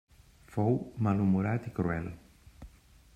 Fou 0.53 0.79
malhumorat 1.07 1.69
i 1.73 1.77
cruel. 1.81 2.09